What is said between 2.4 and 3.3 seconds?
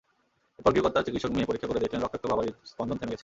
হৃৎস্পন্দন থেমে গেছে।